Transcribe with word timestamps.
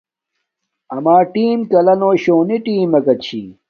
اَمݳ 0.93 1.17
ٹݵم 1.33 1.59
کَلݳ 1.71 1.95
شݸنݵ 2.23 2.57
ٹݵمَکݳ 2.63 3.13
چھݵکݳ. 3.23 3.41